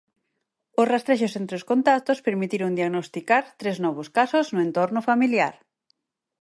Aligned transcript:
Os 0.81 0.89
rastrexos 0.93 1.33
entre 1.41 1.55
os 1.59 1.67
contactos 1.71 2.23
permitiron 2.27 2.77
diagnosticar 2.79 3.43
tres 3.61 3.77
novos 3.85 4.07
casos 4.17 4.45
no 4.53 4.59
entorno 4.67 4.99
familiar. 5.09 5.55